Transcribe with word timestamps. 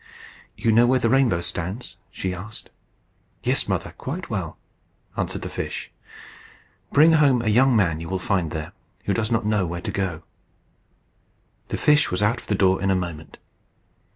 "You 0.57 0.71
know 0.71 0.87
where 0.87 0.99
the 0.99 1.11
rainbow 1.11 1.41
stands?" 1.41 1.95
she 2.09 2.33
asked. 2.33 2.71
"Yes, 3.43 3.67
Mother, 3.67 3.93
quite 3.99 4.31
well," 4.31 4.57
answered 5.15 5.43
the 5.43 5.47
fish. 5.49 5.91
"Bring 6.91 7.11
home 7.11 7.43
a 7.43 7.49
young 7.49 7.75
man 7.75 7.99
you 7.99 8.09
will 8.09 8.17
find 8.17 8.49
there, 8.49 8.71
who 9.05 9.13
does 9.13 9.29
not 9.29 9.45
know 9.45 9.67
where 9.67 9.81
to 9.81 9.91
go." 9.91 10.23
The 11.67 11.77
fish 11.77 12.09
was 12.09 12.23
out 12.23 12.41
of 12.41 12.47
the 12.47 12.55
door 12.55 12.81
in 12.81 12.89
a 12.89 12.95
moment. 12.95 13.37